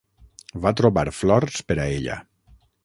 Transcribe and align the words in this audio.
Va 0.63 0.71
trobar 0.79 1.03
flors 1.19 1.63
per 1.69 1.81
a 1.85 1.87
ella. 2.01 2.21